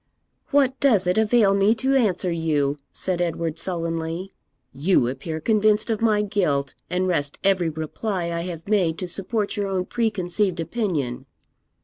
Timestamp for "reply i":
7.69-8.41